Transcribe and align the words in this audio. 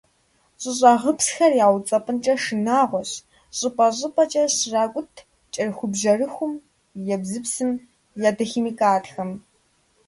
ЩӀыщӀагъыпсхэр 0.61 1.53
яуцӀэпӀынкӀэ 1.65 2.35
шынагъуэщ 2.43 3.11
щӀыпӀэ 3.57 3.87
-щӀыпӀэкӀэ 3.95 4.43
щракӀут 4.57 5.13
кӀэрыхубжьэрыхум, 5.53 6.53
ебзыпсым, 7.13 7.71
ядохимикатхэм. 8.29 9.31